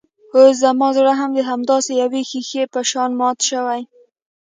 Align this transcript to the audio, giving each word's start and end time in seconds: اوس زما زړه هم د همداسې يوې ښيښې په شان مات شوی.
اوس 0.35 0.53
زما 0.63 0.87
زړه 0.97 1.13
هم 1.19 1.29
د 1.35 1.39
همداسې 1.49 1.91
يوې 2.03 2.21
ښيښې 2.29 2.63
په 2.73 2.79
شان 2.89 3.11
مات 3.19 3.37
شوی. 3.49 3.81